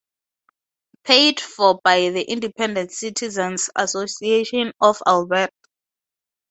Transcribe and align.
Paid 1.03 1.39
for 1.39 1.79
by 1.83 2.09
the 2.09 2.23
Independent 2.23 2.91
Citizen's 2.91 3.69
Association 3.75 4.73
of 4.81 4.97
Alberta. 5.05 5.51